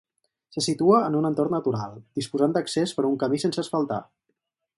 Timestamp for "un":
1.19-1.29, 3.11-3.21